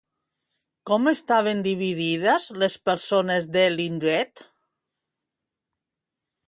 [0.89, 4.45] Com estaven dividides les persones de l'indret?